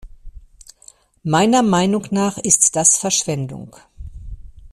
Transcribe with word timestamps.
Meiner 1.21 1.61
Meinung 1.61 2.07
nach 2.09 2.39
ist 2.39 2.75
das 2.75 2.97
Verschwendung. 2.97 3.75